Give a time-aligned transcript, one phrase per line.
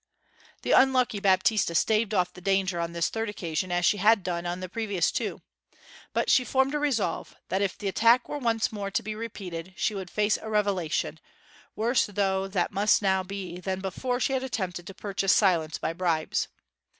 [0.63, 4.47] The unlucky Baptista staved off the danger on this third occasion as she had done
[4.47, 5.43] on the previous two.
[6.11, 9.75] But she formed a resolve that, if the attack were once more to be repeated
[9.77, 11.19] she would face a revelation
[11.75, 15.93] worse though that must now be than before she had attempted to purchase silence by
[15.93, 16.47] bribes.